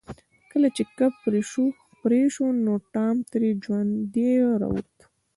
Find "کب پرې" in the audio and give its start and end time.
0.97-2.23